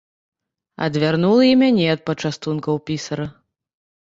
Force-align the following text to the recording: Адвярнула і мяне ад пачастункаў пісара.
Адвярнула 0.85 1.43
і 1.49 1.59
мяне 1.63 1.85
ад 1.95 2.01
пачастункаў 2.09 2.75
пісара. 2.89 3.27